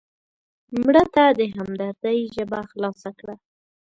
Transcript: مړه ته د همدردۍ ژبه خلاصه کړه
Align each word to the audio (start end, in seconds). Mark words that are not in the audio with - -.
مړه 0.83 1.03
ته 1.13 1.23
د 1.39 1.41
همدردۍ 1.55 2.19
ژبه 2.35 2.59
خلاصه 2.71 3.09
کړه 3.19 3.35